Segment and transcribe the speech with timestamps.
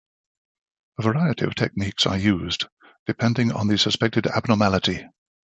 [0.97, 2.65] A variety of techniques are used,
[3.05, 5.07] depending on the suspected abnormality.